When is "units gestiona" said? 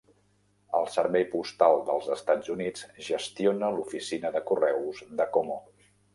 2.55-3.71